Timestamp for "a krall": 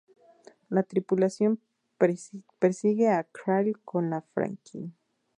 3.11-3.79